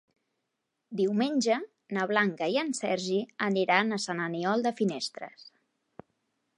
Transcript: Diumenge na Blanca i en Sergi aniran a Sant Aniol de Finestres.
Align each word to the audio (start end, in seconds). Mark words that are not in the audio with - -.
Diumenge 1.01 1.57
na 1.97 2.05
Blanca 2.13 2.49
i 2.55 2.59
en 2.63 2.73
Sergi 2.79 3.19
aniran 3.49 3.93
a 3.93 4.01
Sant 4.07 4.25
Aniol 4.27 4.69
de 4.69 4.77
Finestres. 4.83 5.47